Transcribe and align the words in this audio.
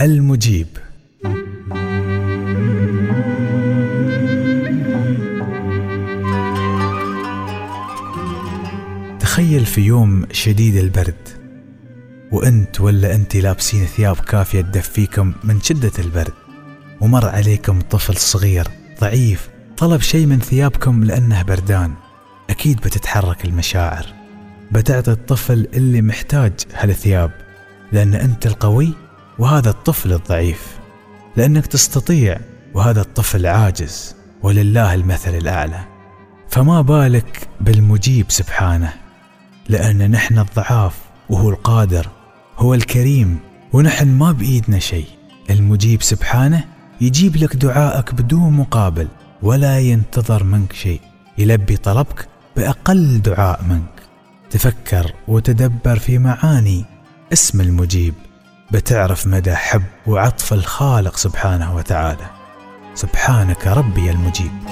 المجيب. 0.00 0.66
تخيل 9.20 9.66
في 9.66 9.80
يوم 9.80 10.26
شديد 10.32 10.76
البرد 10.76 11.28
وأنت 12.32 12.80
ولا 12.80 13.14
أنت 13.14 13.36
لابسين 13.36 13.86
ثياب 13.86 14.16
كافية 14.16 14.60
تدفيكم 14.60 15.32
من 15.44 15.60
شدة 15.60 15.92
البرد 15.98 16.32
ومر 17.00 17.28
عليكم 17.28 17.80
طفل 17.80 18.16
صغير 18.16 18.68
ضعيف 19.00 19.48
طلب 19.76 20.00
شيء 20.00 20.26
من 20.26 20.38
ثيابكم 20.38 21.04
لأنه 21.04 21.42
بردان. 21.42 21.94
أكيد 22.50 22.76
بتتحرك 22.76 23.44
المشاعر. 23.44 24.06
بتعطي 24.72 25.10
الطفل 25.10 25.68
اللي 25.74 26.02
محتاج 26.02 26.52
هالثياب 26.74 27.30
لأن 27.92 28.14
أنت 28.14 28.46
القوي 28.46 29.05
وهذا 29.38 29.70
الطفل 29.70 30.12
الضعيف 30.12 30.78
لأنك 31.36 31.66
تستطيع 31.66 32.40
وهذا 32.74 33.00
الطفل 33.00 33.46
عاجز 33.46 34.16
ولله 34.42 34.94
المثل 34.94 35.34
الأعلى. 35.34 35.80
فما 36.48 36.80
بالك 36.80 37.48
بالمجيب 37.60 38.30
سبحانه؟ 38.30 38.92
لأن 39.68 40.10
نحن 40.10 40.38
الضعاف 40.38 40.98
وهو 41.30 41.50
القادر 41.50 42.08
هو 42.58 42.74
الكريم 42.74 43.38
ونحن 43.72 44.08
ما 44.08 44.32
بإيدنا 44.32 44.78
شيء. 44.78 45.06
المجيب 45.50 46.02
سبحانه 46.02 46.64
يجيب 47.00 47.36
لك 47.36 47.56
دعائك 47.56 48.14
بدون 48.14 48.52
مقابل 48.52 49.08
ولا 49.42 49.78
ينتظر 49.78 50.44
منك 50.44 50.72
شيء. 50.72 51.00
يلبي 51.38 51.76
طلبك 51.76 52.28
بأقل 52.56 53.22
دعاء 53.22 53.64
منك. 53.64 54.02
تفكر 54.50 55.12
وتدبر 55.28 55.98
في 55.98 56.18
معاني 56.18 56.84
اسم 57.32 57.60
المجيب. 57.60 58.14
بتعرف 58.70 59.26
مدى 59.26 59.54
حب 59.54 59.82
وعطف 60.06 60.52
الخالق 60.52 61.16
سبحانه 61.16 61.76
وتعالى. 61.76 62.26
سبحانك 62.94 63.66
ربي 63.66 64.10
المجيب. 64.10 64.65